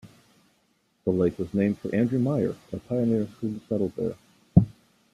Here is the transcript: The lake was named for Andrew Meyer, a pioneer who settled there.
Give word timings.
The 1.05 1.11
lake 1.11 1.37
was 1.37 1.53
named 1.53 1.77
for 1.77 1.93
Andrew 1.93 2.17
Meyer, 2.17 2.55
a 2.73 2.77
pioneer 2.79 3.25
who 3.39 3.59
settled 3.69 3.93
there. 3.95 4.15